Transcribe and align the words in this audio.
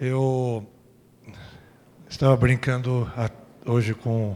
Eu 0.00 0.66
estava 2.08 2.36
brincando 2.36 3.08
hoje 3.64 3.94
com, 3.94 4.34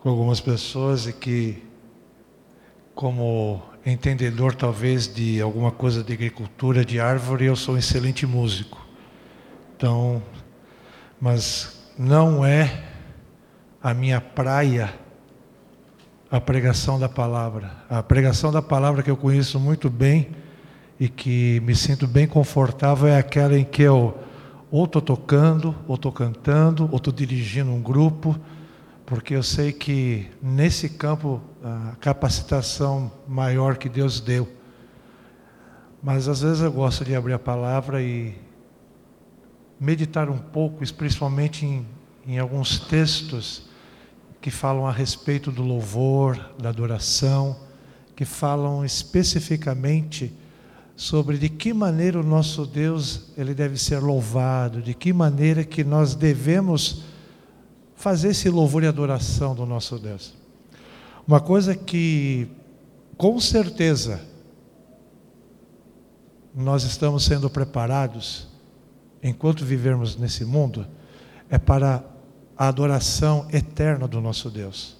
com 0.00 0.08
algumas 0.08 0.40
pessoas 0.40 1.06
e 1.06 1.12
que, 1.12 1.62
como 2.94 3.62
entendedor 3.84 4.54
talvez 4.54 5.12
de 5.12 5.42
alguma 5.42 5.70
coisa 5.70 6.02
de 6.02 6.10
agricultura, 6.14 6.86
de 6.86 6.98
árvore, 6.98 7.44
eu 7.44 7.54
sou 7.54 7.74
um 7.74 7.78
excelente 7.78 8.26
músico. 8.26 8.82
Então, 9.76 10.22
mas 11.20 11.92
não 11.98 12.42
é 12.42 12.88
a 13.82 13.92
minha 13.92 14.22
praia 14.22 14.94
a 16.30 16.40
pregação 16.40 16.98
da 16.98 17.10
palavra. 17.10 17.72
A 17.90 18.02
pregação 18.02 18.50
da 18.50 18.62
palavra 18.62 19.02
que 19.02 19.10
eu 19.10 19.18
conheço 19.18 19.60
muito 19.60 19.90
bem 19.90 20.34
e 20.98 21.08
que 21.08 21.60
me 21.60 21.74
sinto 21.74 22.06
bem 22.06 22.26
confortável 22.26 23.08
é 23.08 23.18
aquela 23.18 23.58
em 23.58 23.64
que 23.64 23.82
eu 23.82 24.18
ou 24.70 24.84
estou 24.84 25.00
tocando, 25.00 25.74
ou 25.86 25.94
estou 25.94 26.12
cantando, 26.12 26.88
ou 26.90 26.98
estou 26.98 27.12
dirigindo 27.12 27.70
um 27.70 27.80
grupo, 27.80 28.38
porque 29.06 29.34
eu 29.34 29.42
sei 29.42 29.72
que 29.72 30.28
nesse 30.42 30.90
campo 30.90 31.40
a 31.64 31.96
capacitação 31.96 33.10
maior 33.26 33.78
que 33.78 33.88
Deus 33.88 34.20
deu. 34.20 34.46
Mas 36.02 36.28
às 36.28 36.42
vezes 36.42 36.60
eu 36.60 36.70
gosto 36.70 37.04
de 37.04 37.14
abrir 37.14 37.32
a 37.32 37.38
palavra 37.38 38.02
e 38.02 38.34
meditar 39.80 40.28
um 40.28 40.36
pouco, 40.36 40.84
principalmente 40.94 41.64
em, 41.64 41.86
em 42.26 42.38
alguns 42.38 42.80
textos 42.80 43.68
que 44.40 44.50
falam 44.50 44.86
a 44.86 44.92
respeito 44.92 45.50
do 45.50 45.62
louvor, 45.62 46.38
da 46.58 46.68
adoração, 46.68 47.56
que 48.14 48.24
falam 48.24 48.84
especificamente 48.84 50.32
sobre 50.98 51.38
de 51.38 51.48
que 51.48 51.72
maneira 51.72 52.18
o 52.18 52.24
nosso 52.24 52.66
Deus 52.66 53.30
ele 53.36 53.54
deve 53.54 53.78
ser 53.78 54.00
louvado, 54.00 54.82
de 54.82 54.94
que 54.94 55.12
maneira 55.12 55.62
que 55.62 55.84
nós 55.84 56.16
devemos 56.16 57.04
fazer 57.94 58.30
esse 58.30 58.50
louvor 58.50 58.82
e 58.82 58.88
adoração 58.88 59.54
do 59.54 59.64
nosso 59.64 59.96
Deus. 59.96 60.34
Uma 61.24 61.40
coisa 61.40 61.76
que 61.76 62.48
com 63.16 63.38
certeza 63.38 64.20
nós 66.52 66.82
estamos 66.82 67.24
sendo 67.24 67.48
preparados 67.48 68.48
enquanto 69.22 69.64
vivermos 69.64 70.16
nesse 70.16 70.44
mundo 70.44 70.84
é 71.48 71.58
para 71.58 72.04
a 72.56 72.66
adoração 72.66 73.46
eterna 73.52 74.08
do 74.08 74.20
nosso 74.20 74.50
Deus. 74.50 74.96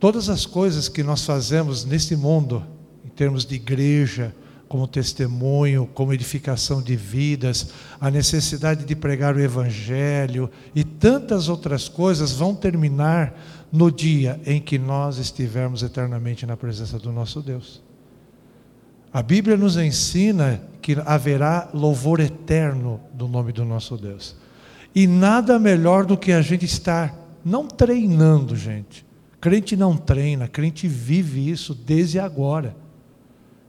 Todas 0.00 0.30
as 0.30 0.46
coisas 0.46 0.88
que 0.88 1.02
nós 1.02 1.26
fazemos 1.26 1.84
nesse 1.84 2.16
mundo, 2.16 2.64
em 3.04 3.10
termos 3.10 3.44
de 3.44 3.56
igreja, 3.56 4.34
como 4.68 4.86
testemunho, 4.86 5.88
como 5.94 6.12
edificação 6.12 6.82
de 6.82 6.94
vidas, 6.94 7.70
a 8.00 8.10
necessidade 8.10 8.84
de 8.84 8.94
pregar 8.94 9.34
o 9.34 9.40
Evangelho 9.40 10.50
e 10.74 10.84
tantas 10.84 11.48
outras 11.48 11.88
coisas 11.88 12.32
vão 12.32 12.54
terminar 12.54 13.34
no 13.72 13.90
dia 13.90 14.40
em 14.44 14.60
que 14.60 14.78
nós 14.78 15.18
estivermos 15.18 15.82
eternamente 15.82 16.44
na 16.46 16.56
presença 16.56 16.98
do 16.98 17.10
nosso 17.10 17.40
Deus. 17.40 17.82
A 19.12 19.22
Bíblia 19.22 19.56
nos 19.56 19.76
ensina 19.76 20.60
que 20.82 20.96
haverá 21.04 21.70
louvor 21.72 22.20
eterno 22.20 23.00
do 23.12 23.26
nome 23.26 23.52
do 23.52 23.64
nosso 23.64 23.96
Deus. 23.96 24.36
E 24.94 25.06
nada 25.06 25.58
melhor 25.58 26.04
do 26.04 26.16
que 26.16 26.32
a 26.32 26.42
gente 26.42 26.66
estar 26.66 27.14
não 27.44 27.66
treinando, 27.66 28.54
gente. 28.54 29.06
Crente 29.40 29.76
não 29.76 29.96
treina, 29.96 30.48
crente 30.48 30.88
vive 30.88 31.48
isso 31.48 31.74
desde 31.74 32.18
agora. 32.18 32.76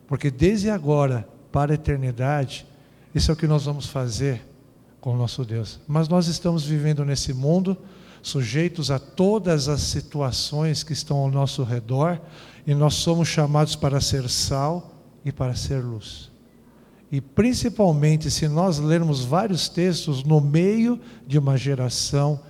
Porque 0.09 0.31
desde 0.31 0.71
agora 0.71 1.29
para 1.52 1.71
a 1.71 1.75
eternidade, 1.75 2.65
isso 3.13 3.29
é 3.29 3.33
o 3.35 3.38
que 3.38 3.45
nós 3.45 3.65
vamos 3.65 3.85
fazer 3.85 4.43
com 4.99 5.13
o 5.13 5.15
nosso 5.15 5.45
Deus. 5.45 5.79
Mas 5.88 6.09
nós 6.09 6.25
estamos 6.25 6.65
vivendo 6.65 7.05
nesse 7.05 7.31
mundo, 7.31 7.77
sujeitos 8.19 8.89
a 8.89 8.97
todas 8.97 9.69
as 9.69 9.81
situações 9.81 10.81
que 10.81 10.93
estão 10.93 11.17
ao 11.17 11.30
nosso 11.30 11.61
redor, 11.61 12.19
e 12.65 12.73
nós 12.73 12.95
somos 12.95 13.27
chamados 13.27 13.75
para 13.75 14.02
ser 14.02 14.27
sal 14.27 14.95
e 15.23 15.31
para 15.31 15.53
ser 15.53 15.83
luz. 15.83 16.31
E 17.11 17.21
principalmente 17.21 18.31
se 18.31 18.48
nós 18.48 18.80
lermos 18.80 19.23
vários 19.23 19.69
textos 19.69 20.23
no 20.23 20.42
meio 20.42 20.99
de 21.27 21.37
uma 21.37 21.55
geração 21.55 22.42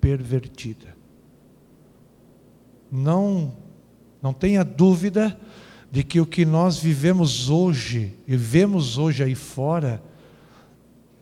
pervertida. 0.00 0.96
Não 2.88 3.52
não 4.22 4.34
tenha 4.34 4.62
dúvida 4.62 5.38
de 5.90 6.04
que 6.04 6.20
o 6.20 6.26
que 6.26 6.44
nós 6.44 6.78
vivemos 6.78 7.50
hoje 7.50 8.14
e 8.26 8.36
vemos 8.36 8.96
hoje 8.96 9.24
aí 9.24 9.34
fora 9.34 10.02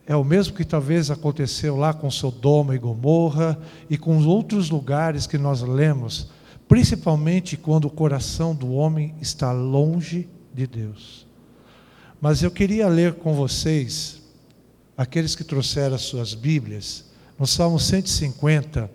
é 0.06 0.16
o 0.16 0.24
mesmo 0.24 0.54
que 0.54 0.64
talvez 0.64 1.10
aconteceu 1.10 1.76
lá 1.76 1.92
com 1.92 2.10
Sodoma 2.10 2.74
e 2.74 2.78
Gomorra 2.78 3.58
e 3.88 3.98
com 3.98 4.24
outros 4.24 4.70
lugares 4.70 5.26
que 5.26 5.36
nós 5.36 5.62
lemos, 5.62 6.28
principalmente 6.66 7.56
quando 7.56 7.86
o 7.86 7.90
coração 7.90 8.54
do 8.54 8.72
homem 8.72 9.14
está 9.20 9.52
longe 9.52 10.28
de 10.54 10.66
Deus. 10.66 11.26
Mas 12.20 12.42
eu 12.42 12.50
queria 12.50 12.88
ler 12.88 13.14
com 13.14 13.34
vocês, 13.34 14.22
aqueles 14.96 15.34
que 15.34 15.44
trouxeram 15.44 15.94
as 15.94 16.02
suas 16.02 16.34
Bíblias, 16.34 17.04
no 17.38 17.46
Salmo 17.46 17.78
150, 17.78 18.90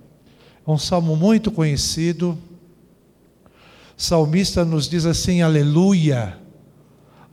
um 0.67 0.77
salmo 0.77 1.15
muito 1.15 1.51
conhecido, 1.51 2.37
salmista 3.97 4.63
nos 4.65 4.87
diz 4.87 5.05
assim: 5.05 5.41
Aleluia! 5.41 6.37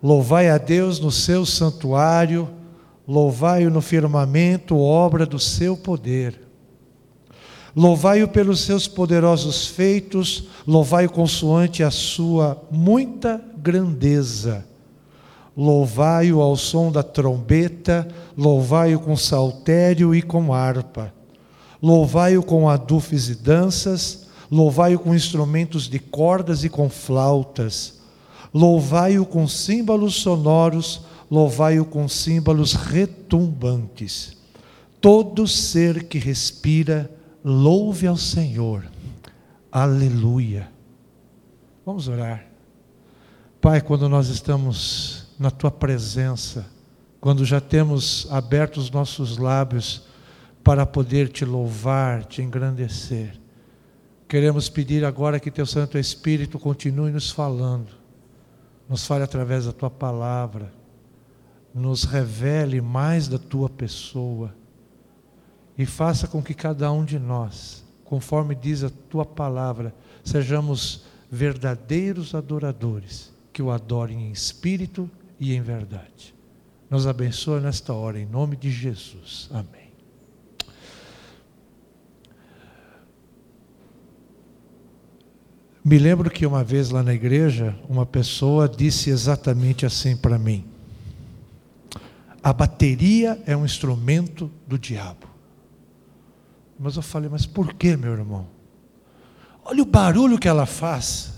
Louvai 0.02 0.48
a 0.48 0.56
Deus 0.56 0.98
no 0.98 1.10
seu 1.10 1.44
santuário, 1.44 2.48
louvai-o 3.06 3.70
no 3.70 3.82
firmamento, 3.82 4.78
obra 4.78 5.26
do 5.26 5.38
seu 5.38 5.76
poder. 5.76 6.40
Louvai-o 7.76 8.26
pelos 8.26 8.60
seus 8.60 8.88
poderosos 8.88 9.66
feitos, 9.66 10.48
louvai-o 10.66 11.10
consoante 11.10 11.82
a 11.82 11.90
sua 11.90 12.60
muita 12.70 13.42
grandeza. 13.56 14.66
Louvai-o 15.56 16.40
ao 16.40 16.56
som 16.56 16.90
da 16.90 17.02
trombeta, 17.02 18.08
louvai-o 18.36 18.98
com 18.98 19.16
saltério 19.16 20.14
e 20.14 20.22
com 20.22 20.52
harpa. 20.52 21.12
Louvai-o 21.82 22.42
com 22.42 22.68
adufes 22.68 23.28
e 23.28 23.34
danças, 23.34 24.19
Louvai-o 24.50 24.98
com 24.98 25.14
instrumentos 25.14 25.88
de 25.88 25.98
cordas 25.98 26.64
e 26.64 26.68
com 26.68 26.88
flautas. 26.88 28.00
Louvai-o 28.52 29.24
com 29.24 29.46
símbolos 29.46 30.16
sonoros, 30.16 31.02
louvai-o 31.30 31.84
com 31.84 32.08
símbolos 32.08 32.74
retumbantes. 32.74 34.36
Todo 35.00 35.46
ser 35.46 36.04
que 36.04 36.18
respira, 36.18 37.10
louve 37.44 38.06
ao 38.06 38.16
Senhor. 38.16 38.84
Aleluia. 39.70 40.68
Vamos 41.86 42.08
orar. 42.08 42.44
Pai, 43.60 43.80
quando 43.80 44.08
nós 44.08 44.28
estamos 44.28 45.26
na 45.38 45.50
tua 45.50 45.70
presença, 45.70 46.66
quando 47.20 47.44
já 47.44 47.60
temos 47.60 48.26
aberto 48.30 48.78
os 48.78 48.90
nossos 48.90 49.38
lábios 49.38 50.02
para 50.64 50.84
poder 50.84 51.28
te 51.28 51.44
louvar, 51.44 52.24
te 52.24 52.42
engrandecer, 52.42 53.39
Queremos 54.30 54.68
pedir 54.68 55.04
agora 55.04 55.40
que 55.40 55.50
Teu 55.50 55.66
Santo 55.66 55.98
Espírito 55.98 56.56
continue 56.56 57.10
nos 57.10 57.32
falando, 57.32 57.88
nos 58.88 59.04
fale 59.04 59.24
através 59.24 59.66
da 59.66 59.72
Tua 59.72 59.90
palavra, 59.90 60.72
nos 61.74 62.04
revele 62.04 62.80
mais 62.80 63.26
da 63.26 63.40
Tua 63.40 63.68
pessoa 63.68 64.54
e 65.76 65.84
faça 65.84 66.28
com 66.28 66.40
que 66.40 66.54
cada 66.54 66.92
um 66.92 67.04
de 67.04 67.18
nós, 67.18 67.84
conforme 68.04 68.54
diz 68.54 68.84
a 68.84 68.90
Tua 69.08 69.26
palavra, 69.26 69.92
sejamos 70.22 71.06
verdadeiros 71.28 72.32
adoradores, 72.32 73.32
que 73.52 73.60
o 73.60 73.68
adorem 73.72 74.28
em 74.28 74.30
espírito 74.30 75.10
e 75.40 75.56
em 75.56 75.60
verdade. 75.60 76.32
Nos 76.88 77.04
abençoe 77.04 77.60
nesta 77.60 77.92
hora, 77.92 78.20
em 78.20 78.26
nome 78.26 78.54
de 78.54 78.70
Jesus. 78.70 79.50
Amém. 79.52 79.79
Me 85.90 85.98
lembro 85.98 86.30
que 86.30 86.46
uma 86.46 86.62
vez 86.62 86.90
lá 86.90 87.02
na 87.02 87.12
igreja, 87.12 87.76
uma 87.88 88.06
pessoa 88.06 88.68
disse 88.68 89.10
exatamente 89.10 89.84
assim 89.84 90.16
para 90.16 90.38
mim: 90.38 90.64
a 92.40 92.52
bateria 92.52 93.42
é 93.44 93.56
um 93.56 93.64
instrumento 93.64 94.48
do 94.68 94.78
diabo. 94.78 95.26
Mas 96.78 96.94
eu 96.94 97.02
falei, 97.02 97.28
mas 97.28 97.44
por 97.44 97.74
que, 97.74 97.96
meu 97.96 98.12
irmão? 98.12 98.46
Olha 99.64 99.82
o 99.82 99.84
barulho 99.84 100.38
que 100.38 100.46
ela 100.46 100.64
faz, 100.64 101.32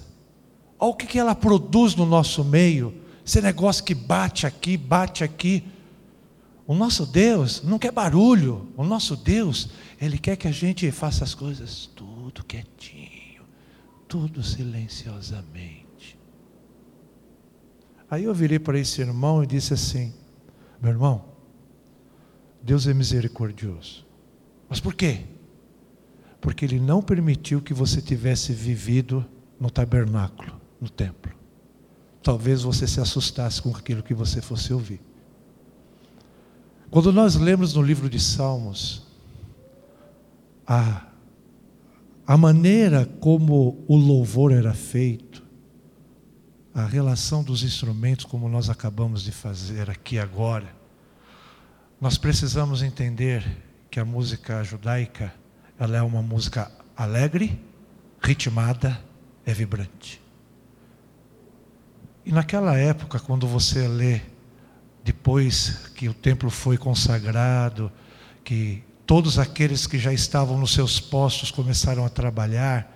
olha 0.78 0.90
o 0.90 0.96
que 0.96 1.18
ela 1.18 1.34
produz 1.34 1.94
no 1.94 2.04
nosso 2.04 2.44
meio, 2.44 2.94
esse 3.24 3.40
negócio 3.40 3.82
que 3.82 3.94
bate 3.94 4.46
aqui, 4.46 4.76
bate 4.76 5.24
aqui. 5.24 5.64
O 6.66 6.74
nosso 6.74 7.06
Deus 7.06 7.62
não 7.62 7.78
quer 7.78 7.90
barulho, 7.90 8.68
o 8.76 8.84
nosso 8.84 9.16
Deus, 9.16 9.70
Ele 9.98 10.18
quer 10.18 10.36
que 10.36 10.46
a 10.46 10.52
gente 10.52 10.90
faça 10.90 11.24
as 11.24 11.34
coisas 11.34 11.88
tudo 11.96 12.44
quietinho 12.44 13.01
tudo 14.12 14.42
silenciosamente. 14.42 16.18
Aí 18.10 18.24
eu 18.24 18.34
virei 18.34 18.58
para 18.58 18.78
esse 18.78 19.00
irmão 19.00 19.42
e 19.42 19.46
disse 19.46 19.72
assim: 19.72 20.12
Meu 20.82 20.90
irmão, 20.90 21.24
Deus 22.62 22.86
é 22.86 22.92
misericordioso. 22.92 24.04
Mas 24.68 24.80
por 24.80 24.94
quê? 24.94 25.22
Porque 26.42 26.66
Ele 26.66 26.78
não 26.78 27.00
permitiu 27.00 27.62
que 27.62 27.72
você 27.72 28.02
tivesse 28.02 28.52
vivido 28.52 29.24
no 29.58 29.70
tabernáculo, 29.70 30.60
no 30.78 30.90
templo. 30.90 31.32
Talvez 32.22 32.60
você 32.60 32.86
se 32.86 33.00
assustasse 33.00 33.62
com 33.62 33.70
aquilo 33.70 34.02
que 34.02 34.12
você 34.12 34.42
fosse 34.42 34.74
ouvir. 34.74 35.00
Quando 36.90 37.10
nós 37.14 37.34
lemos 37.36 37.72
no 37.72 37.80
livro 37.80 38.10
de 38.10 38.20
Salmos, 38.20 39.06
a, 40.66 41.11
a 42.26 42.36
maneira 42.36 43.06
como 43.20 43.84
o 43.88 43.96
louvor 43.96 44.52
era 44.52 44.72
feito, 44.72 45.42
a 46.74 46.86
relação 46.86 47.42
dos 47.42 47.62
instrumentos, 47.62 48.24
como 48.24 48.48
nós 48.48 48.70
acabamos 48.70 49.22
de 49.22 49.32
fazer 49.32 49.90
aqui 49.90 50.18
agora, 50.18 50.74
nós 52.00 52.16
precisamos 52.16 52.82
entender 52.82 53.44
que 53.90 54.00
a 54.00 54.04
música 54.04 54.64
judaica 54.64 55.32
ela 55.78 55.96
é 55.96 56.02
uma 56.02 56.22
música 56.22 56.70
alegre, 56.96 57.60
ritmada, 58.20 58.98
é 59.44 59.52
vibrante. 59.52 60.20
E 62.24 62.30
naquela 62.30 62.76
época, 62.76 63.18
quando 63.18 63.46
você 63.48 63.88
lê, 63.88 64.20
depois 65.02 65.90
que 65.94 66.08
o 66.08 66.14
templo 66.14 66.50
foi 66.50 66.78
consagrado, 66.78 67.90
que 68.44 68.84
todos 69.12 69.38
aqueles 69.38 69.86
que 69.86 69.98
já 69.98 70.10
estavam 70.10 70.56
nos 70.56 70.72
seus 70.72 70.98
postos 70.98 71.50
começaram 71.50 72.02
a 72.02 72.08
trabalhar, 72.08 72.90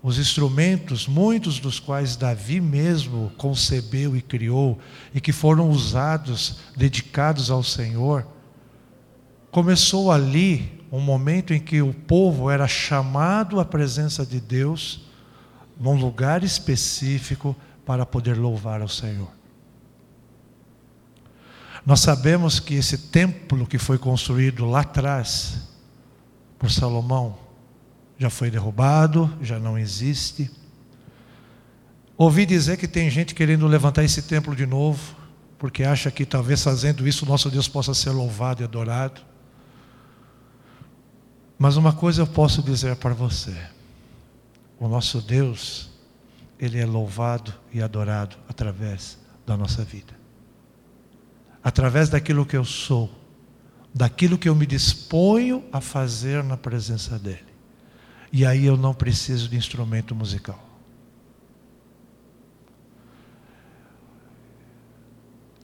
os 0.00 0.16
instrumentos, 0.16 1.08
muitos 1.08 1.58
dos 1.58 1.80
quais 1.80 2.14
Davi 2.14 2.60
mesmo 2.60 3.32
concebeu 3.36 4.14
e 4.16 4.22
criou, 4.22 4.78
e 5.12 5.20
que 5.20 5.32
foram 5.32 5.68
usados, 5.68 6.60
dedicados 6.76 7.50
ao 7.50 7.64
Senhor, 7.64 8.24
começou 9.50 10.12
ali 10.12 10.86
um 10.92 11.00
momento 11.00 11.52
em 11.52 11.58
que 11.58 11.82
o 11.82 11.92
povo 11.92 12.48
era 12.48 12.68
chamado 12.68 13.58
à 13.58 13.64
presença 13.64 14.24
de 14.24 14.38
Deus, 14.38 15.04
num 15.76 15.98
lugar 15.98 16.44
específico, 16.44 17.56
para 17.84 18.06
poder 18.06 18.38
louvar 18.38 18.82
ao 18.82 18.88
Senhor. 18.88 19.35
Nós 21.86 22.00
sabemos 22.00 22.58
que 22.58 22.74
esse 22.74 22.98
templo 22.98 23.64
que 23.64 23.78
foi 23.78 23.96
construído 23.96 24.64
lá 24.66 24.80
atrás 24.80 25.68
por 26.58 26.68
Salomão 26.68 27.38
já 28.18 28.28
foi 28.28 28.50
derrubado, 28.50 29.32
já 29.40 29.60
não 29.60 29.78
existe. 29.78 30.50
Ouvi 32.16 32.44
dizer 32.44 32.76
que 32.76 32.88
tem 32.88 33.08
gente 33.08 33.36
querendo 33.36 33.68
levantar 33.68 34.02
esse 34.02 34.22
templo 34.22 34.56
de 34.56 34.66
novo, 34.66 35.14
porque 35.58 35.84
acha 35.84 36.10
que 36.10 36.26
talvez 36.26 36.62
fazendo 36.62 37.06
isso 37.06 37.24
nosso 37.24 37.48
Deus 37.50 37.68
possa 37.68 37.94
ser 37.94 38.10
louvado 38.10 38.62
e 38.62 38.64
adorado. 38.64 39.20
Mas 41.56 41.76
uma 41.76 41.92
coisa 41.92 42.22
eu 42.22 42.26
posso 42.26 42.62
dizer 42.62 42.96
para 42.96 43.14
você: 43.14 43.54
o 44.80 44.88
nosso 44.88 45.20
Deus, 45.20 45.90
Ele 46.58 46.80
é 46.80 46.86
louvado 46.86 47.54
e 47.72 47.80
adorado 47.80 48.36
através 48.48 49.18
da 49.46 49.56
nossa 49.56 49.84
vida, 49.84 50.14
através 51.66 52.08
daquilo 52.08 52.46
que 52.46 52.56
eu 52.56 52.64
sou, 52.64 53.10
daquilo 53.92 54.38
que 54.38 54.48
eu 54.48 54.54
me 54.54 54.64
disponho 54.64 55.64
a 55.72 55.80
fazer 55.80 56.44
na 56.44 56.56
presença 56.56 57.18
dEle. 57.18 57.44
E 58.32 58.46
aí 58.46 58.64
eu 58.64 58.76
não 58.76 58.94
preciso 58.94 59.48
de 59.48 59.56
instrumento 59.56 60.14
musical. 60.14 60.64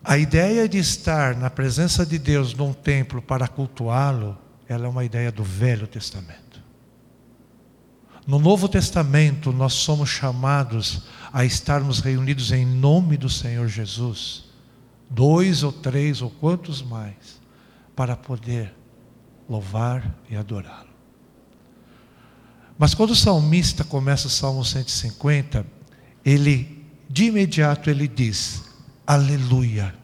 A 0.03 0.19
ideia 0.19 0.69
de 0.69 0.79
estar 0.79 1.37
na 1.37 1.49
presença 1.49 2.05
de 2.05 2.19
Deus 2.19 2.53
num 2.53 2.73
templo 2.73 3.23
para 3.23 3.47
cultuá-lo 3.47 4.37
ela 4.69 4.87
é 4.87 4.89
uma 4.89 5.05
ideia 5.05 5.31
do 5.31 5.45
Velho 5.45 5.87
Testamento. 5.87 6.61
No 8.27 8.41
Novo 8.41 8.69
Testamento, 8.69 9.53
nós 9.53 9.75
somos 9.75 10.09
chamados 10.09 11.03
a 11.33 11.45
estarmos 11.45 12.01
reunidos 12.01 12.51
em 12.51 12.67
nome 12.67 13.17
do 13.17 13.29
Senhor 13.29 13.69
Jesus, 13.69 14.51
dois 15.13 15.63
ou 15.63 15.73
três 15.73 16.21
ou 16.23 16.31
quantos 16.31 16.83
mais, 16.83 17.41
para 17.95 18.17
poder 18.17 18.75
louvar 19.49 20.17
e 20.29 20.37
adorá-lo. 20.37 20.91
Mas 22.79 22.95
quando 22.95 23.11
o 23.11 23.17
salmista 23.17 23.85
começa 23.85 24.27
o 24.27 24.31
Salmo 24.31 24.65
150, 24.65 25.65
ele 26.25 26.85
de 27.09 27.25
imediato 27.25 27.91
ele 27.91 28.09
diz: 28.09 28.65
Aleluia. 29.07 29.95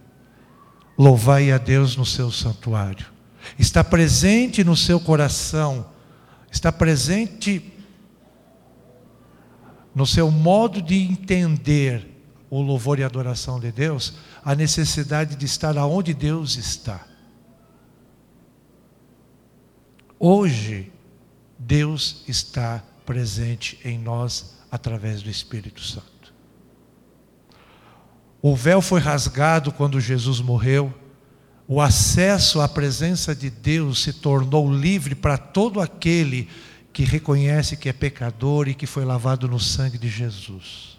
Louvai 0.97 1.53
a 1.53 1.59
Deus 1.59 1.97
no 1.97 2.05
seu 2.05 2.31
santuário 2.31 3.19
está 3.59 3.85
presente 3.85 4.65
no 4.65 4.77
seu 4.77 4.99
coração, 4.99 5.87
está 6.51 6.73
presente 6.73 7.73
no 9.95 10.07
seu 10.07 10.31
modo 10.31 10.83
de 10.83 10.97
entender 10.97 12.08
o 12.51 12.63
louvor 12.63 12.99
e 12.99 13.05
adoração 13.05 13.61
de 13.61 13.71
Deus, 13.71 14.15
a 14.45 14.55
necessidade 14.55 15.37
de 15.37 15.45
estar 15.45 15.77
aonde 15.77 16.15
Deus 16.15 16.57
está. 16.57 17.07
Hoje, 20.19 20.93
Deus 21.59 22.25
está 22.27 22.83
presente 23.05 23.79
em 23.85 23.99
nós 23.99 24.57
através 24.71 25.23
do 25.23 25.31
Espírito 25.31 25.83
Santo. 25.83 26.35
O 28.41 28.55
véu 28.55 28.81
foi 28.81 29.01
rasgado 29.01 29.73
quando 29.73 30.01
Jesus 30.01 30.41
morreu 30.41 30.95
o 31.71 31.83
acesso 31.83 32.63
à 32.63 32.67
presença 32.67 33.35
de 33.35 33.51
Deus 33.51 34.03
se 34.03 34.15
tornou 34.15 34.75
livre 34.75 35.15
para 35.15 35.37
todo 35.37 35.83
aquele 35.83 36.49
que 36.95 37.05
reconhece 37.05 37.77
que 37.77 37.91
é 37.91 37.93
pecador 37.93 38.69
e 38.69 38.75
que 38.75 38.87
foi 38.87 39.05
lavado 39.05 39.47
no 39.47 39.61
sangue 39.61 39.99
de 39.99 40.09
Jesus. 40.09 40.98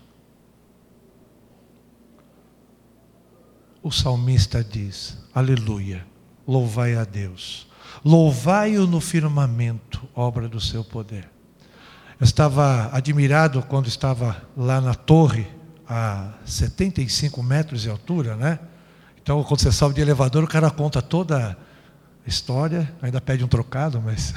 O 3.81 3.91
salmista 3.91 4.63
diz: 4.63 5.17
Aleluia, 5.33 6.05
louvai 6.45 6.95
a 6.95 7.05
Deus, 7.05 7.67
louvai-o 8.03 8.85
no 8.85 8.99
firmamento, 8.99 10.07
obra 10.13 10.49
do 10.49 10.59
seu 10.59 10.83
poder. 10.83 11.29
Eu 12.19 12.25
estava 12.25 12.89
admirado 12.91 13.63
quando 13.63 13.87
estava 13.87 14.43
lá 14.55 14.81
na 14.81 14.93
torre, 14.93 15.47
a 15.87 16.33
75 16.45 17.41
metros 17.41 17.81
de 17.81 17.89
altura, 17.89 18.35
né? 18.35 18.59
Então, 19.21 19.41
quando 19.43 19.61
você 19.61 19.71
sobe 19.71 19.95
de 19.95 20.01
elevador, 20.01 20.43
o 20.43 20.47
cara 20.47 20.69
conta 20.69 21.01
toda 21.01 21.57
a 22.25 22.29
história, 22.29 22.93
ainda 23.01 23.21
pede 23.21 23.45
um 23.45 23.47
trocado, 23.47 24.01
mas. 24.01 24.33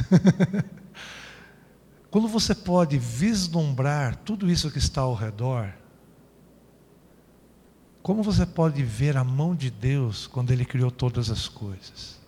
quando 2.11 2.28
você 2.28 2.55
pode 2.55 2.97
vislumbrar 2.97 4.14
tudo 4.16 4.49
isso 4.49 4.71
que 4.71 4.78
está 4.78 5.00
ao 5.00 5.14
redor, 5.14 5.73
como 8.02 8.23
você 8.23 8.44
pode 8.44 8.82
ver 8.82 9.16
a 9.16 9.25
mão 9.25 9.54
de 9.54 9.71
Deus 9.71 10.26
quando 10.26 10.50
Ele 10.50 10.64
criou 10.64 10.90
todas 10.90 11.30
as 11.30 11.49
coisas? 11.49 12.21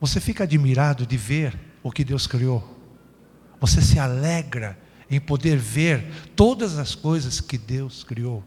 Você 0.00 0.20
fica 0.20 0.44
admirado 0.44 1.06
de 1.06 1.16
ver 1.16 1.58
o 1.82 1.90
que 1.90 2.04
Deus 2.04 2.26
criou. 2.26 2.76
Você 3.60 3.80
se 3.80 3.98
alegra 3.98 4.78
em 5.10 5.20
poder 5.20 5.56
ver 5.56 6.10
todas 6.34 6.78
as 6.78 6.94
coisas 6.94 7.40
que 7.40 7.56
Deus 7.56 8.02
criou. 8.04 8.42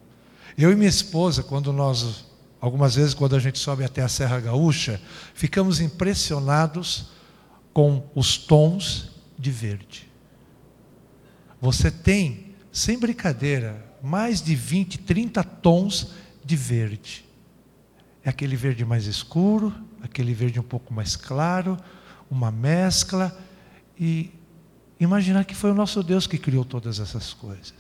Eu 0.58 0.72
e 0.72 0.75
minha 0.75 0.89
esposa, 0.89 1.42
quando 1.44 1.72
nós 1.72 2.27
Algumas 2.60 2.96
vezes, 2.96 3.13
quando 3.13 3.36
a 3.36 3.39
gente 3.39 3.60
sobe 3.60 3.84
até 3.84 4.01
a 4.01 4.08
Serra 4.08 4.39
Gaúcha, 4.39 5.00
ficamos 5.34 5.80
impressionados 5.80 7.12
com 7.72 8.10
os 8.16 8.38
tons 8.38 9.12
de 9.38 9.51
verde. 9.51 10.10
Você 11.62 11.92
tem, 11.92 12.56
sem 12.72 12.98
brincadeira, 12.98 13.86
mais 14.01 14.42
de 14.42 14.56
20, 14.56 15.00
30 15.00 15.44
tons 15.44 16.13
de 16.44 16.56
verde. 16.56 17.25
É 18.24 18.30
aquele 18.30 18.56
verde 18.56 18.84
mais 18.86 19.06
escuro, 19.06 19.74
aquele 20.01 20.34
verde 20.34 20.60
um 20.60 20.63
pouco 20.63 20.94
mais 20.94 21.16
claro, 21.16 21.77
uma 22.30 22.51
mescla. 22.51 23.38
E 24.00 24.32
imaginar 25.00 25.46
que 25.46 25.56
foi 25.56 25.72
o 25.72 25.75
nosso 25.75 26.04
Deus 26.04 26.27
que 26.27 26.38
criou 26.38 26.66
todas 26.66 27.00
essas 27.00 27.34
coisas. 27.34 27.74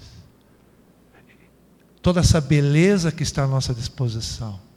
Toda 2.01 2.19
essa 2.21 2.39
beleza 2.39 3.11
que 3.11 3.23
está 3.23 3.43
à 3.43 3.47
nossa 3.47 3.73
disposição 3.73 4.67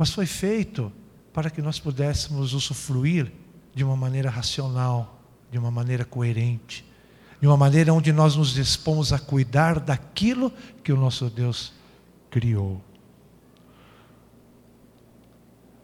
mas 0.00 0.08
foi 0.08 0.24
feito 0.24 0.90
para 1.30 1.50
que 1.50 1.60
nós 1.60 1.78
pudéssemos 1.78 2.54
usufruir 2.54 3.30
de 3.74 3.84
uma 3.84 3.94
maneira 3.94 4.30
racional, 4.30 5.20
de 5.52 5.58
uma 5.58 5.70
maneira 5.70 6.06
coerente, 6.06 6.89
de 7.40 7.46
uma 7.46 7.56
maneira 7.56 7.92
onde 7.92 8.12
nós 8.12 8.36
nos 8.36 8.52
dispomos 8.52 9.12
a 9.12 9.18
cuidar 9.18 9.80
daquilo 9.80 10.52
que 10.84 10.92
o 10.92 10.96
nosso 10.96 11.30
Deus 11.30 11.72
criou. 12.30 12.82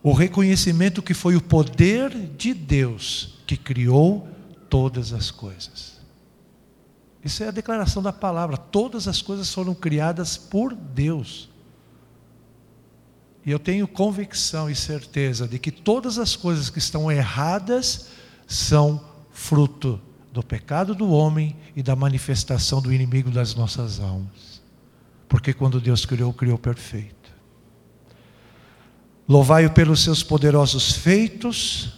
O 0.03 0.13
reconhecimento 0.13 1.03
que 1.03 1.15
foi 1.15 1.35
o 1.35 1.41
poder 1.41 2.11
de 2.11 2.53
Deus 2.53 3.39
que 3.47 3.57
criou 3.57 4.29
todas 4.69 5.13
as 5.13 5.31
coisas. 5.31 5.97
Isso 7.25 7.43
é 7.43 7.49
a 7.49 7.53
declaração 7.53 8.03
da 8.03 8.13
palavra. 8.13 8.57
Todas 8.57 9.09
as 9.09 9.21
coisas 9.21 9.53
foram 9.53 9.75
criadas 9.75 10.37
por 10.37 10.75
Deus. 10.75 11.49
E 13.45 13.51
eu 13.51 13.59
tenho 13.59 13.89
convicção 13.89 14.71
e 14.71 14.77
certeza 14.77 15.49
de 15.49 15.59
que 15.59 15.73
todas 15.73 16.19
as 16.19 16.37
coisas 16.37 16.69
que 16.69 16.79
estão 16.79 17.11
erradas 17.11 18.09
são 18.47 19.03
fruto 19.33 20.01
do 20.37 20.43
pecado 20.43 20.95
do 20.95 21.09
homem 21.09 21.57
e 21.75 21.83
da 21.83 21.97
manifestação 21.97 22.83
do 22.83 22.93
inimigo 22.93 23.31
das 23.31 23.55
nossas 23.55 23.99
almas. 23.99 24.61
Porque 25.27 25.55
quando 25.55 25.81
Deus 25.81 26.05
criou, 26.05 26.31
criou 26.31 26.59
perfeito. 26.59 27.33
Louvai-o 29.27 29.71
pelos 29.71 30.05
seus 30.05 30.23
poderosos 30.23 30.93
feitos, 30.93 31.95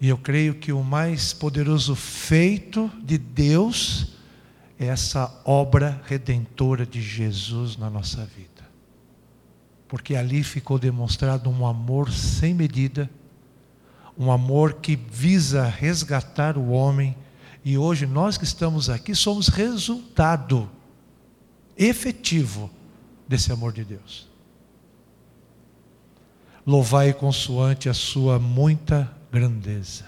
e 0.00 0.08
eu 0.08 0.16
creio 0.16 0.54
que 0.54 0.72
o 0.72 0.82
mais 0.82 1.34
poderoso 1.34 1.94
feito 1.94 2.90
de 3.04 3.18
Deus 3.18 4.14
é 4.78 4.86
essa 4.86 5.42
obra 5.44 6.00
redentora 6.06 6.86
de 6.86 7.02
Jesus 7.02 7.76
na 7.76 7.90
nossa 7.90 8.24
vida. 8.24 8.66
Porque 9.86 10.16
ali 10.16 10.42
ficou 10.42 10.78
demonstrado 10.78 11.50
um 11.50 11.66
amor 11.66 12.10
sem 12.10 12.54
medida, 12.54 13.10
um 14.20 14.30
amor 14.30 14.74
que 14.74 14.96
visa 14.96 15.64
resgatar 15.64 16.58
o 16.58 16.72
homem, 16.72 17.16
e 17.64 17.78
hoje 17.78 18.04
nós 18.06 18.36
que 18.36 18.44
estamos 18.44 18.90
aqui 18.90 19.14
somos 19.14 19.48
resultado 19.48 20.70
efetivo 21.74 22.70
desse 23.26 23.50
amor 23.50 23.72
de 23.72 23.82
Deus. 23.82 24.28
Louvai 26.66 27.14
consoante 27.14 27.88
a 27.88 27.94
sua 27.94 28.38
muita 28.38 29.10
grandeza. 29.32 30.04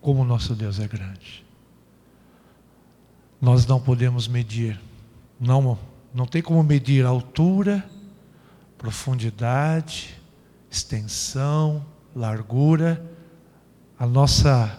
Como 0.00 0.24
nosso 0.24 0.52
Deus 0.52 0.80
é 0.80 0.88
grande. 0.88 1.46
Nós 3.40 3.64
não 3.64 3.80
podemos 3.80 4.26
medir, 4.26 4.80
não, 5.38 5.78
não 6.12 6.26
tem 6.26 6.42
como 6.42 6.60
medir 6.64 7.06
altura, 7.06 7.88
profundidade, 8.76 10.20
extensão, 10.68 11.86
largura. 12.14 13.02
A 13.98 14.06
nossa 14.06 14.78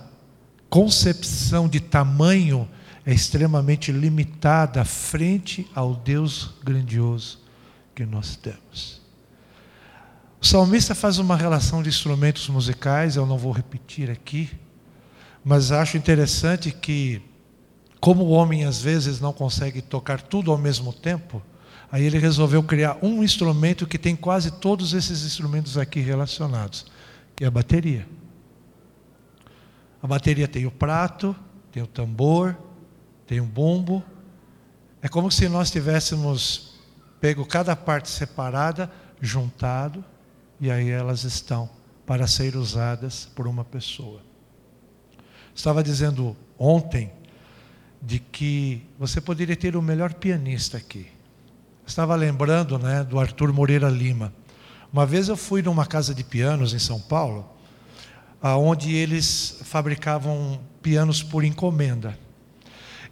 concepção 0.69 1.67
de 1.67 1.79
tamanho 1.79 2.67
é 3.05 3.13
extremamente 3.13 3.91
limitada 3.91 4.83
frente 4.85 5.69
ao 5.75 5.93
Deus 5.93 6.55
grandioso 6.63 7.39
que 7.93 8.05
nós 8.05 8.35
temos. 8.35 9.01
O 10.41 10.45
salmista 10.45 10.93
faz 10.93 11.19
uma 11.19 11.37
relação 11.37 11.81
de 11.81 11.89
instrumentos 11.89 12.49
musicais, 12.49 13.15
eu 13.15 13.25
não 13.25 13.37
vou 13.37 13.53
repetir 13.53 14.09
aqui, 14.09 14.49
mas 15.43 15.71
acho 15.71 15.95
interessante 15.95 16.69
que, 16.69 17.21
como 17.99 18.25
o 18.25 18.29
homem 18.31 18.65
às 18.65 18.81
vezes 18.81 19.21
não 19.21 19.31
consegue 19.31 19.81
tocar 19.81 20.21
tudo 20.21 20.51
ao 20.51 20.57
mesmo 20.57 20.91
tempo, 20.91 21.41
aí 21.89 22.03
ele 22.03 22.17
resolveu 22.19 22.61
criar 22.61 22.97
um 23.01 23.23
instrumento 23.23 23.87
que 23.87 23.97
tem 23.97 24.15
quase 24.15 24.51
todos 24.51 24.93
esses 24.93 25.23
instrumentos 25.23 25.77
aqui 25.77 26.01
relacionados, 26.01 26.87
que 27.35 27.43
é 27.43 27.47
a 27.47 27.51
bateria. 27.51 28.07
A 30.01 30.07
bateria 30.07 30.47
tem 30.47 30.65
o 30.65 30.71
prato, 30.71 31.35
tem 31.71 31.81
o 31.81 31.87
tambor, 31.87 32.57
tem 33.25 33.39
o 33.39 33.45
bumbo. 33.45 34.03
É 35.01 35.07
como 35.07 35.31
se 35.31 35.47
nós 35.47 35.71
tivéssemos 35.71 36.79
pego 37.19 37.45
cada 37.45 37.75
parte 37.75 38.09
separada, 38.09 38.91
juntado 39.21 40.03
e 40.59 40.69
aí 40.69 40.89
elas 40.89 41.23
estão 41.23 41.69
para 42.05 42.27
ser 42.27 42.55
usadas 42.55 43.29
por 43.33 43.47
uma 43.47 43.63
pessoa. 43.63 44.21
Estava 45.55 45.81
dizendo 45.81 46.35
ontem 46.57 47.11
de 48.01 48.19
que 48.19 48.83
você 48.99 49.21
poderia 49.21 49.55
ter 49.55 49.75
o 49.77 49.81
melhor 49.81 50.13
pianista 50.13 50.77
aqui. 50.77 51.07
Estava 51.87 52.15
lembrando, 52.15 52.77
né, 52.77 53.03
do 53.03 53.19
Arthur 53.19 53.53
Moreira 53.53 53.89
Lima. 53.89 54.33
Uma 54.93 55.07
vez 55.07 55.27
eu 55.27 55.35
fui 55.35 55.63
numa 55.63 55.87
casa 55.87 56.13
de 56.13 56.23
pianos 56.23 56.71
em 56.71 56.77
São 56.77 56.99
Paulo, 56.99 57.49
aonde 58.39 58.93
eles 58.93 59.59
fabricavam 59.63 60.61
pianos 60.83 61.23
por 61.23 61.43
encomenda. 61.43 62.15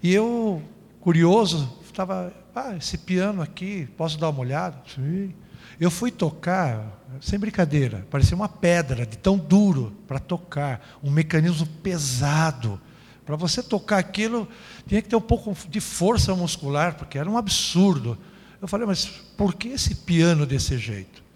E 0.04 0.14
eu, 0.14 0.62
curioso, 1.00 1.76
estava, 1.84 2.32
ah, 2.54 2.76
esse 2.76 3.00
piano 3.00 3.42
aqui, 3.42 3.90
posso 3.98 4.20
dar 4.20 4.30
uma 4.30 4.42
olhada? 4.42 4.78
Sim. 4.94 5.34
Eu 5.80 5.90
fui 5.90 6.12
tocar, 6.12 7.02
sem 7.20 7.40
brincadeira, 7.40 8.06
parecia 8.12 8.36
uma 8.36 8.48
pedra 8.48 9.04
de 9.04 9.18
tão 9.18 9.36
duro 9.36 9.92
para 10.08 10.20
tocar, 10.20 11.00
um 11.02 11.10
mecanismo 11.10 11.66
pesado. 11.66 12.80
Para 13.26 13.36
você 13.36 13.64
tocar 13.64 13.98
aquilo, 13.98 14.48
tinha 14.86 15.02
que 15.02 15.10
ter 15.10 15.16
um 15.16 15.22
pouco 15.22 15.58
de 15.68 15.80
força 15.80 16.36
muscular, 16.36 16.94
porque 16.94 17.18
era 17.18 17.28
um 17.28 17.40
absurdo. 17.40 18.20
Eu 18.62 18.68
falei, 18.68 18.86
mas 18.86 19.08
por 19.36 19.56
que 19.56 19.70
esse 19.70 19.96
piano 19.96 20.46
desse 20.46 20.78
jeito? 20.78 21.31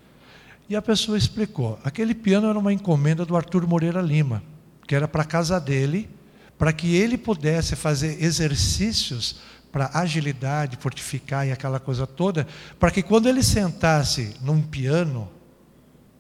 E 0.67 0.75
a 0.75 0.81
pessoa 0.81 1.17
explicou: 1.17 1.79
aquele 1.83 2.15
piano 2.15 2.49
era 2.49 2.57
uma 2.57 2.73
encomenda 2.73 3.25
do 3.25 3.35
Arthur 3.35 3.67
Moreira 3.67 4.01
Lima, 4.01 4.43
que 4.87 4.95
era 4.95 5.07
para 5.07 5.23
a 5.23 5.25
casa 5.25 5.59
dele, 5.59 6.09
para 6.57 6.73
que 6.73 6.95
ele 6.95 7.17
pudesse 7.17 7.75
fazer 7.75 8.23
exercícios 8.23 9.41
para 9.71 9.91
agilidade, 9.93 10.77
fortificar 10.77 11.45
e 11.45 11.51
aquela 11.51 11.79
coisa 11.79 12.07
toda, 12.07 12.47
para 12.79 12.89
que 12.89 13.03
quando 13.03 13.27
ele 13.27 13.43
sentasse 13.43 14.35
num 14.41 14.61
piano, 14.61 15.29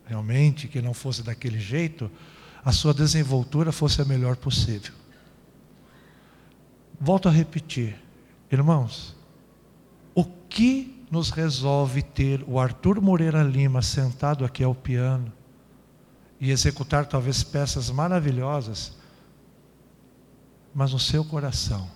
realmente, 0.05 0.67
que 0.67 0.81
não 0.81 0.93
fosse 0.93 1.23
daquele 1.23 1.59
jeito, 1.59 2.11
a 2.63 2.71
sua 2.71 2.93
desenvoltura 2.93 3.71
fosse 3.71 4.01
a 4.01 4.05
melhor 4.05 4.35
possível. 4.35 4.93
Volto 6.99 7.29
a 7.29 7.31
repetir, 7.31 7.95
irmãos, 8.51 9.15
o 10.13 10.23
que 10.23 10.94
nos 11.15 11.29
resolve 11.29 12.01
ter 12.01 12.43
o 12.45 12.59
Arthur 12.59 12.99
Moreira 12.99 13.41
Lima 13.41 13.81
sentado 13.81 14.43
aqui 14.43 14.65
ao 14.65 14.75
piano 14.75 15.31
e 16.41 16.51
executar 16.51 17.05
talvez 17.05 17.41
peças 17.41 17.89
maravilhosas, 17.89 18.97
mas 20.73 20.91
no 20.91 20.99
seu 20.99 21.23
coração 21.23 21.89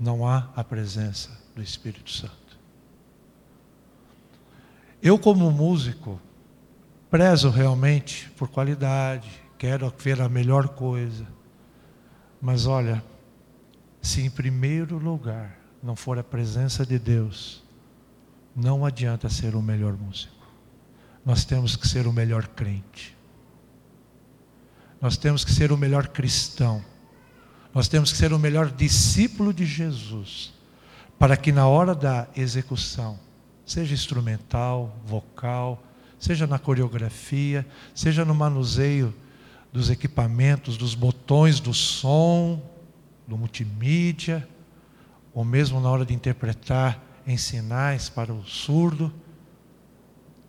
não 0.00 0.26
há 0.26 0.48
a 0.56 0.64
presença 0.64 1.30
do 1.54 1.60
Espírito 1.60 2.10
Santo. 2.10 2.58
Eu, 5.02 5.18
como 5.18 5.50
músico, 5.50 6.18
prezo 7.10 7.50
realmente 7.50 8.30
por 8.30 8.48
qualidade, 8.48 9.28
quero 9.58 9.92
ver 9.98 10.22
a 10.22 10.28
melhor 10.28 10.68
coisa, 10.68 11.26
mas 12.40 12.64
olha, 12.64 13.04
se 14.00 14.22
em 14.22 14.30
primeiro 14.30 14.96
lugar 14.96 15.58
não 15.82 15.94
for 15.94 16.18
a 16.18 16.24
presença 16.24 16.86
de 16.86 16.98
Deus, 16.98 17.67
não 18.58 18.84
adianta 18.84 19.28
ser 19.28 19.54
o 19.54 19.62
melhor 19.62 19.96
músico. 19.96 20.34
Nós 21.24 21.44
temos 21.44 21.76
que 21.76 21.86
ser 21.86 22.08
o 22.08 22.12
melhor 22.12 22.48
crente. 22.48 23.16
Nós 25.00 25.16
temos 25.16 25.44
que 25.44 25.52
ser 25.52 25.70
o 25.70 25.76
melhor 25.76 26.08
cristão. 26.08 26.84
Nós 27.72 27.86
temos 27.86 28.10
que 28.10 28.18
ser 28.18 28.32
o 28.32 28.38
melhor 28.38 28.70
discípulo 28.70 29.54
de 29.54 29.64
Jesus, 29.64 30.52
para 31.18 31.36
que 31.36 31.52
na 31.52 31.68
hora 31.68 31.94
da 31.94 32.26
execução, 32.36 33.18
seja 33.64 33.94
instrumental, 33.94 34.96
vocal, 35.06 35.84
seja 36.18 36.46
na 36.46 36.58
coreografia, 36.58 37.64
seja 37.94 38.24
no 38.24 38.34
manuseio 38.34 39.14
dos 39.72 39.88
equipamentos, 39.88 40.76
dos 40.76 40.96
botões 40.96 41.60
do 41.60 41.72
som, 41.72 42.60
do 43.26 43.38
multimídia, 43.38 44.48
ou 45.32 45.44
mesmo 45.44 45.78
na 45.78 45.88
hora 45.90 46.04
de 46.04 46.14
interpretar 46.14 47.07
em 47.28 47.36
sinais 47.36 48.08
para 48.08 48.32
o 48.32 48.42
surdo, 48.42 49.12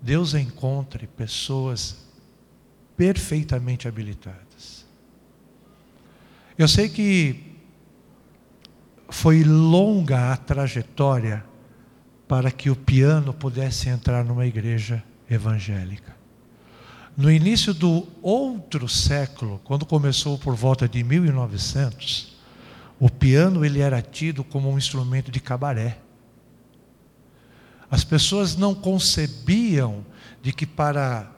Deus 0.01 0.33
encontre 0.33 1.05
pessoas 1.07 1.97
perfeitamente 2.95 3.87
habilitadas. 3.87 4.85
Eu 6.57 6.69
sei 6.69 6.87
que 6.87 7.57
foi 9.09 9.43
longa 9.43 10.31
a 10.31 10.37
trajetória 10.37 11.43
para 12.27 12.49
que 12.49 12.69
o 12.69 12.75
piano 12.75 13.33
pudesse 13.33 13.89
entrar 13.89 14.23
numa 14.23 14.45
igreja 14.45 15.03
evangélica. 15.29 16.15
No 17.17 17.29
início 17.29 17.73
do 17.73 18.07
outro 18.21 18.87
século, 18.87 19.59
quando 19.65 19.85
começou 19.85 20.37
por 20.37 20.55
volta 20.55 20.87
de 20.87 21.03
1900, 21.03 22.37
o 22.97 23.09
piano 23.09 23.65
ele 23.65 23.81
era 23.81 24.01
tido 24.01 24.43
como 24.45 24.71
um 24.71 24.77
instrumento 24.77 25.29
de 25.29 25.41
cabaré. 25.41 25.97
As 27.89 28.03
pessoas 28.03 28.55
não 28.55 28.75
concebiam 28.75 30.05
de 30.41 30.53
que 30.53 30.65
para 30.65 31.31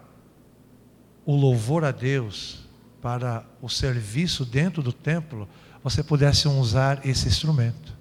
o 1.25 1.35
louvor 1.35 1.83
a 1.83 1.91
Deus, 1.91 2.67
para 3.01 3.45
o 3.61 3.69
serviço 3.69 4.45
dentro 4.45 4.83
do 4.83 4.91
templo, 4.91 5.47
você 5.83 6.03
pudesse 6.03 6.47
usar 6.47 7.05
esse 7.05 7.27
instrumento. 7.27 7.95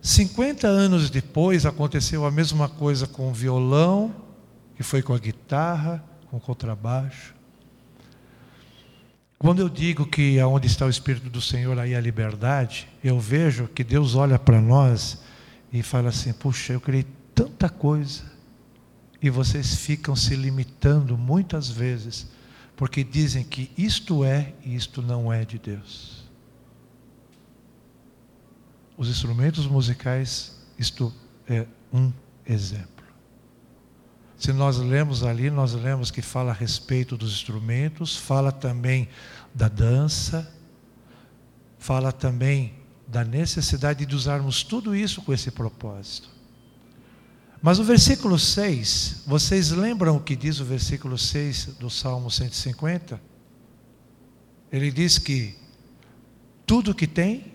50 0.00 0.66
anos 0.66 1.10
depois 1.10 1.66
aconteceu 1.66 2.24
a 2.24 2.30
mesma 2.30 2.68
coisa 2.68 3.06
com 3.06 3.28
o 3.28 3.34
violão, 3.34 4.14
que 4.76 4.82
foi 4.82 5.02
com 5.02 5.12
a 5.12 5.18
guitarra, 5.18 6.02
com 6.30 6.36
o 6.36 6.40
contrabaixo. 6.40 7.34
Quando 9.38 9.60
eu 9.60 9.68
digo 9.68 10.06
que 10.06 10.40
aonde 10.40 10.66
está 10.66 10.86
o 10.86 10.90
Espírito 10.90 11.28
do 11.28 11.40
Senhor, 11.42 11.78
aí 11.78 11.94
a 11.94 12.00
liberdade, 12.00 12.88
eu 13.04 13.20
vejo 13.20 13.68
que 13.68 13.84
Deus 13.84 14.14
olha 14.14 14.38
para 14.38 14.60
nós 14.60 15.18
e 15.72 15.82
fala 15.82 16.08
assim: 16.08 16.32
puxa, 16.32 16.72
eu 16.72 16.80
criei 16.80 17.04
tanta 17.36 17.68
coisa, 17.68 18.24
e 19.20 19.28
vocês 19.28 19.74
ficam 19.74 20.16
se 20.16 20.34
limitando 20.34 21.18
muitas 21.18 21.68
vezes, 21.68 22.26
porque 22.74 23.04
dizem 23.04 23.44
que 23.44 23.70
isto 23.76 24.24
é 24.24 24.54
e 24.64 24.74
isto 24.74 25.02
não 25.02 25.30
é 25.30 25.44
de 25.44 25.58
Deus. 25.58 26.24
Os 28.96 29.08
instrumentos 29.10 29.66
musicais, 29.66 30.56
isto 30.78 31.12
é 31.46 31.66
um 31.92 32.10
exemplo. 32.46 33.04
Se 34.38 34.52
nós 34.52 34.78
lemos 34.78 35.22
ali, 35.22 35.50
nós 35.50 35.74
lemos 35.74 36.10
que 36.10 36.22
fala 36.22 36.52
a 36.52 36.54
respeito 36.54 37.16
dos 37.16 37.32
instrumentos, 37.32 38.16
fala 38.16 38.50
também 38.50 39.08
da 39.54 39.68
dança, 39.68 40.50
fala 41.78 42.12
também 42.12 42.74
da 43.06 43.24
necessidade 43.24 44.06
de 44.06 44.14
usarmos 44.14 44.62
tudo 44.62 44.96
isso 44.96 45.20
com 45.20 45.32
esse 45.32 45.50
propósito. 45.50 46.35
Mas 47.62 47.78
o 47.78 47.84
versículo 47.84 48.38
6, 48.38 49.24
vocês 49.26 49.70
lembram 49.70 50.16
o 50.16 50.20
que 50.20 50.36
diz 50.36 50.60
o 50.60 50.64
versículo 50.64 51.16
6 51.16 51.76
do 51.78 51.88
Salmo 51.88 52.30
150? 52.30 53.20
Ele 54.70 54.90
diz 54.90 55.18
que 55.18 55.56
tudo 56.66 56.94
que 56.94 57.06
tem 57.06 57.52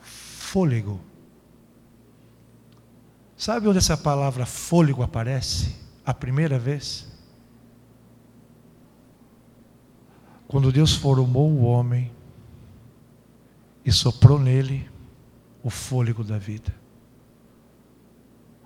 fôlego. 0.00 1.00
Sabe 3.36 3.66
onde 3.68 3.78
essa 3.78 3.96
palavra 3.96 4.44
fôlego 4.44 5.02
aparece? 5.02 5.74
A 6.04 6.12
primeira 6.12 6.58
vez? 6.58 7.08
Quando 10.46 10.70
Deus 10.70 10.92
formou 10.94 11.50
o 11.50 11.62
homem 11.62 12.12
e 13.84 13.90
soprou 13.90 14.38
nele 14.38 14.88
o 15.62 15.70
fôlego 15.70 16.22
da 16.22 16.38
vida. 16.38 16.81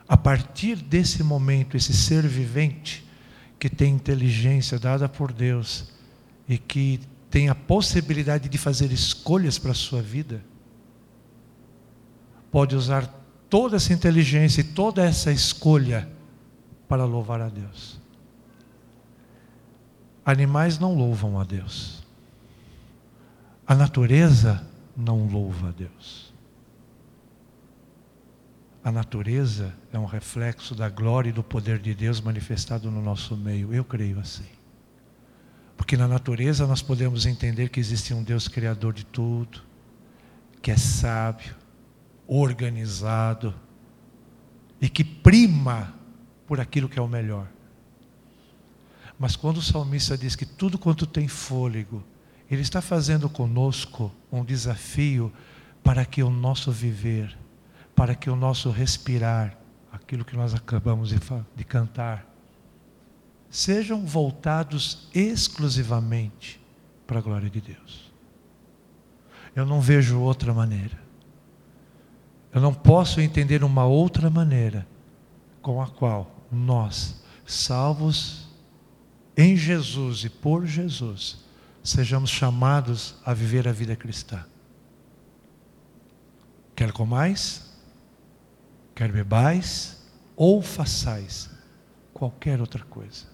A 0.08 0.16
partir 0.16 0.76
desse 0.76 1.22
momento, 1.22 1.76
esse 1.76 1.92
ser 1.92 2.26
vivente 2.26 3.06
que 3.58 3.68
tem 3.68 3.94
inteligência 3.94 4.78
dada 4.78 5.08
por 5.08 5.32
Deus 5.32 5.88
e 6.48 6.58
que 6.58 7.00
tem 7.30 7.48
a 7.48 7.54
possibilidade 7.54 8.48
de 8.48 8.56
fazer 8.56 8.92
escolhas 8.92 9.58
para 9.58 9.72
a 9.72 9.74
sua 9.74 10.00
vida, 10.00 10.42
pode 12.50 12.76
usar 12.76 13.06
toda 13.50 13.76
essa 13.76 13.92
inteligência 13.92 14.60
e 14.60 14.64
toda 14.64 15.04
essa 15.04 15.32
escolha 15.32 16.08
para 16.88 17.04
louvar 17.04 17.40
a 17.40 17.48
Deus. 17.48 17.98
Animais 20.24 20.78
não 20.78 20.94
louvam 20.94 21.38
a 21.38 21.44
Deus. 21.44 22.02
A 23.66 23.74
natureza 23.74 24.66
não 24.96 25.26
louva 25.26 25.68
a 25.68 25.72
Deus. 25.72 26.32
A 28.86 28.92
natureza 28.92 29.74
é 29.92 29.98
um 29.98 30.04
reflexo 30.04 30.72
da 30.72 30.88
glória 30.88 31.30
e 31.30 31.32
do 31.32 31.42
poder 31.42 31.80
de 31.80 31.92
Deus 31.92 32.20
manifestado 32.20 32.88
no 32.88 33.02
nosso 33.02 33.36
meio. 33.36 33.74
Eu 33.74 33.84
creio 33.84 34.20
assim. 34.20 34.46
Porque 35.76 35.96
na 35.96 36.06
natureza 36.06 36.68
nós 36.68 36.82
podemos 36.82 37.26
entender 37.26 37.68
que 37.68 37.80
existe 37.80 38.14
um 38.14 38.22
Deus 38.22 38.46
criador 38.46 38.92
de 38.92 39.04
tudo, 39.04 39.60
que 40.62 40.70
é 40.70 40.76
sábio, 40.76 41.56
organizado 42.28 43.52
e 44.80 44.88
que 44.88 45.02
prima 45.02 45.92
por 46.46 46.60
aquilo 46.60 46.88
que 46.88 47.00
é 47.00 47.02
o 47.02 47.08
melhor. 47.08 47.48
Mas 49.18 49.34
quando 49.34 49.56
o 49.56 49.62
salmista 49.62 50.16
diz 50.16 50.36
que 50.36 50.46
tudo 50.46 50.78
quanto 50.78 51.08
tem 51.08 51.26
fôlego, 51.26 52.04
ele 52.48 52.62
está 52.62 52.80
fazendo 52.80 53.28
conosco 53.28 54.14
um 54.30 54.44
desafio 54.44 55.32
para 55.82 56.04
que 56.04 56.22
o 56.22 56.30
nosso 56.30 56.70
viver 56.70 57.36
para 57.96 58.14
que 58.14 58.28
o 58.28 58.36
nosso 58.36 58.70
respirar, 58.70 59.56
aquilo 59.90 60.24
que 60.24 60.36
nós 60.36 60.54
acabamos 60.54 61.08
de, 61.08 61.18
de 61.56 61.64
cantar, 61.64 62.26
sejam 63.48 64.04
voltados 64.04 65.08
exclusivamente 65.14 66.60
para 67.06 67.18
a 67.18 67.22
glória 67.22 67.48
de 67.48 67.60
Deus. 67.60 68.12
Eu 69.54 69.64
não 69.64 69.80
vejo 69.80 70.20
outra 70.20 70.52
maneira. 70.52 71.00
Eu 72.52 72.60
não 72.60 72.74
posso 72.74 73.20
entender 73.20 73.64
uma 73.64 73.86
outra 73.86 74.28
maneira 74.28 74.86
com 75.62 75.80
a 75.80 75.86
qual 75.86 76.44
nós, 76.52 77.22
salvos 77.46 78.46
em 79.36 79.56
Jesus 79.56 80.24
e 80.24 80.28
por 80.28 80.66
Jesus, 80.66 81.44
sejamos 81.82 82.28
chamados 82.30 83.16
a 83.24 83.32
viver 83.32 83.66
a 83.66 83.72
vida 83.72 83.96
cristã. 83.96 84.44
Quer 86.74 86.92
comais, 86.92 87.75
quer 88.96 89.12
bebais 89.12 90.02
ou 90.34 90.62
façais 90.62 91.50
qualquer 92.14 92.60
outra 92.60 92.82
coisa. 92.82 93.26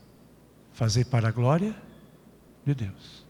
Fazer 0.72 1.04
para 1.04 1.28
a 1.28 1.30
glória 1.30 1.74
de 2.66 2.74
Deus. 2.74 3.24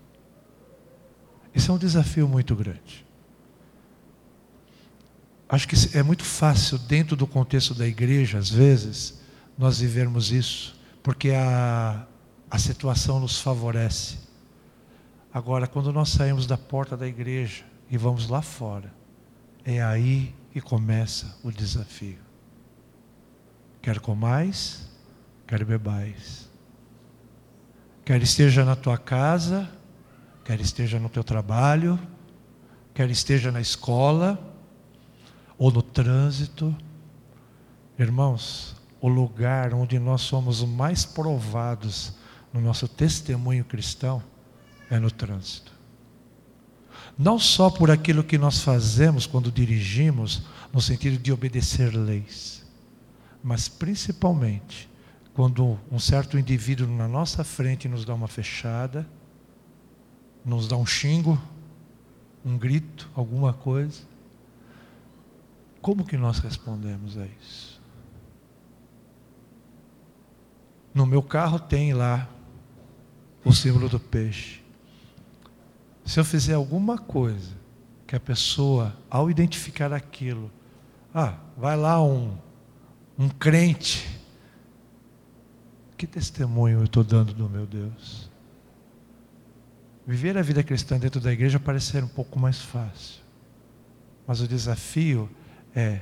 Isso 1.55 1.71
é 1.71 1.75
um 1.75 1.79
desafio 1.79 2.27
muito 2.27 2.57
grande. 2.57 3.07
Acho 5.47 5.69
que 5.69 5.77
é 5.97 6.03
muito 6.03 6.25
fácil, 6.25 6.79
dentro 6.79 7.15
do 7.15 7.27
contexto 7.27 7.75
da 7.75 7.87
igreja, 7.87 8.39
às 8.39 8.49
vezes, 8.49 9.21
nós 9.59 9.81
vivermos 9.81 10.33
isso, 10.33 10.81
porque 11.03 11.33
a, 11.33 12.07
a 12.51 12.59
situação 12.59 13.21
nos 13.21 13.39
favorece. 13.39 14.19
Agora, 15.35 15.67
quando 15.67 15.93
nós 15.93 16.09
saímos 16.09 16.47
da 16.47 16.57
porta 16.57 16.97
da 16.97 17.07
igreja 17.07 17.65
e 17.91 17.99
vamos 17.99 18.29
lá 18.29 18.41
fora, 18.41 18.91
é 19.63 19.83
aí 19.83 20.35
que 20.53 20.61
começa 20.61 21.35
o 21.43 21.51
desafio. 21.51 22.19
Quer 23.81 23.99
comais, 24.01 24.87
quer 25.47 25.65
bebais. 25.65 26.51
Quer 28.05 28.23
esteja 28.23 28.63
na 28.63 28.77
tua 28.77 28.99
casa, 28.99 29.69
quer 30.45 30.61
esteja 30.61 30.99
no 30.99 31.09
teu 31.09 31.25
trabalho, 31.25 31.99
quer 32.93 33.11
esteja 33.11 33.51
na 33.51 33.63
escola 33.63 34.39
ou 35.57 35.73
no 35.73 35.81
trânsito. 35.81 36.77
Irmãos, 37.99 38.77
o 39.01 39.09
lugar 39.09 39.73
onde 39.73 39.99
nós 39.99 40.21
somos 40.21 40.63
mais 40.63 41.07
provados 41.07 42.13
no 42.53 42.61
nosso 42.61 42.87
testemunho 42.87 43.65
cristão 43.65 44.23
é 44.91 44.99
no 44.99 45.11
trânsito 45.11 45.72
não 47.19 47.39
só 47.39 47.71
por 47.71 47.91
aquilo 47.91 48.25
que 48.25 48.39
nós 48.39 48.61
fazemos 48.61 49.27
quando 49.27 49.53
dirigimos, 49.53 50.43
no 50.73 50.81
sentido 50.81 51.19
de 51.19 51.33
obedecer 51.33 51.95
leis, 51.95 52.65
mas 53.43 53.69
principalmente 53.69 54.89
quando 55.35 55.79
um 55.91 55.99
certo 55.99 56.39
indivíduo 56.39 56.87
na 56.87 57.09
nossa 57.09 57.43
frente 57.43 57.89
nos 57.89 58.05
dá 58.05 58.15
uma 58.15 58.29
fechada, 58.29 59.07
nos 60.45 60.69
dá 60.69 60.77
um 60.77 60.87
xingo, 60.87 61.41
um 62.45 62.59
grito, 62.59 63.09
alguma 63.15 63.53
coisa. 63.53 64.03
Como 65.81 66.05
que 66.05 66.17
nós 66.17 66.39
respondemos 66.39 67.17
a 67.17 67.27
isso? 67.27 67.81
No 70.95 71.07
meu 71.07 71.23
carro 71.23 71.59
tem 71.59 71.95
lá 71.95 72.29
o 73.45 73.53
símbolo 73.53 73.89
do 73.89 73.99
peixe. 73.99 74.62
Se 76.05 76.19
eu 76.19 76.25
fizer 76.25 76.55
alguma 76.55 76.99
coisa 76.99 77.51
que 78.07 78.17
a 78.17 78.21
pessoa, 78.21 78.97
ao 79.09 79.31
identificar 79.31 79.93
aquilo, 79.93 80.51
ah, 81.15 81.35
vai 81.57 81.77
lá 81.77 82.03
um, 82.03 82.37
um 83.19 83.29
crente, 83.29 84.21
que 85.97 86.07
testemunho 86.07 86.81
eu 86.81 86.85
estou 86.85 87.05
dando 87.05 87.33
do 87.33 87.49
meu 87.49 87.67
Deus? 87.67 88.31
Viver 90.07 90.37
a 90.37 90.43
vida 90.43 90.63
cristã 90.63 90.99
dentro 90.99 91.21
da 91.21 91.33
igreja 91.33 91.61
parece 91.61 91.93
ser 91.93 92.03
um 92.03 92.09
pouco 92.09 92.39
mais 92.39 92.61
fácil, 92.61 93.21
mas 94.27 94.41
o 94.41 94.49
desafio 94.49 95.31
é 95.75 96.01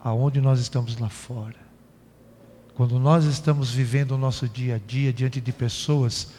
aonde 0.00 0.40
nós 0.40 0.58
estamos 0.58 0.98
lá 0.98 1.08
fora. 1.08 1.62
Quando 2.74 2.98
nós 2.98 3.24
estamos 3.24 3.70
vivendo 3.70 4.12
o 4.12 4.18
nosso 4.18 4.48
dia 4.48 4.74
a 4.74 4.78
dia 4.78 5.12
diante 5.12 5.40
de 5.40 5.52
pessoas 5.52 6.32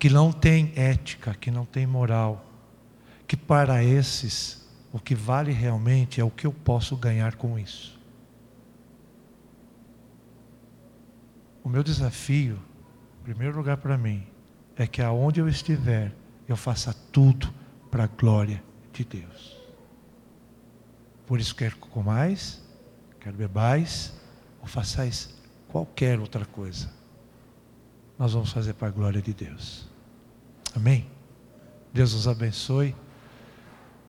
que 0.00 0.08
não 0.08 0.32
tem 0.32 0.72
ética, 0.74 1.34
que 1.34 1.50
não 1.50 1.66
tem 1.66 1.86
moral, 1.86 2.42
que 3.28 3.36
para 3.36 3.84
esses 3.84 4.66
o 4.90 4.98
que 4.98 5.14
vale 5.14 5.52
realmente 5.52 6.22
é 6.22 6.24
o 6.24 6.30
que 6.30 6.46
eu 6.46 6.52
posso 6.52 6.96
ganhar 6.96 7.36
com 7.36 7.58
isso. 7.58 8.00
O 11.62 11.68
meu 11.68 11.82
desafio, 11.82 12.58
em 13.20 13.24
primeiro 13.24 13.54
lugar 13.58 13.76
para 13.76 13.98
mim, 13.98 14.26
é 14.74 14.86
que 14.86 15.02
aonde 15.02 15.38
eu 15.38 15.46
estiver, 15.46 16.14
eu 16.48 16.56
faça 16.56 16.94
tudo 17.12 17.52
para 17.90 18.04
a 18.04 18.06
glória 18.06 18.64
de 18.94 19.04
Deus. 19.04 19.54
Por 21.26 21.38
isso 21.38 21.54
quer 21.54 21.74
comais, 21.74 22.62
quer 23.20 23.34
bebais, 23.34 24.18
ou 24.62 24.66
façais 24.66 25.38
qualquer 25.68 26.18
outra 26.18 26.46
coisa. 26.46 26.90
Nós 28.18 28.32
vamos 28.32 28.50
fazer 28.50 28.72
para 28.72 28.88
a 28.88 28.90
glória 28.90 29.20
de 29.20 29.34
Deus. 29.34 29.89
Amém? 30.74 31.06
Deus 31.92 32.14
nos 32.14 32.28
abençoe. 32.28 32.94